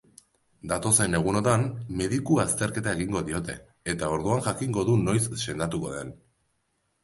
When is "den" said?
5.97-6.15